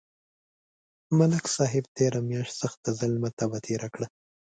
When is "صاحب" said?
1.55-1.85